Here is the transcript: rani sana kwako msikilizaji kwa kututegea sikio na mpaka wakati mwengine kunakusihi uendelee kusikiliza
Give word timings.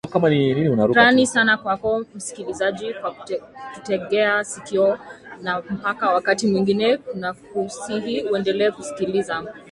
rani 0.93 1.27
sana 1.27 1.57
kwako 1.57 2.05
msikilizaji 2.15 2.93
kwa 2.93 3.13
kututegea 3.13 4.43
sikio 4.43 4.99
na 5.41 5.61
mpaka 5.69 6.09
wakati 6.13 6.47
mwengine 6.47 6.97
kunakusihi 6.97 8.21
uendelee 8.23 8.71
kusikiliza 8.71 9.53